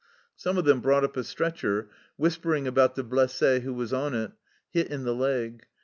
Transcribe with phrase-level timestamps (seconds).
[0.35, 4.31] Some of them brought up a stretcher, whispering about the blesse who was on it,
[4.71, 5.67] hit in the leg.